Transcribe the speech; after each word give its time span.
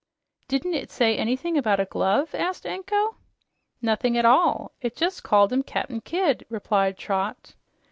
"Didn't 0.47 0.73
it 0.73 0.89
say 0.89 1.15
anything 1.15 1.59
about 1.59 1.79
a 1.79 1.85
glove?" 1.85 2.33
asked 2.33 2.65
Anko. 2.65 3.17
"Nothing 3.83 4.17
at 4.17 4.25
all. 4.25 4.71
It 4.81 4.95
jus' 4.95 5.21
called 5.21 5.53
him 5.53 5.61
Cap'n 5.61 6.01
Kidd," 6.01 6.43
replied 6.49 6.97
Trot. 6.97 7.53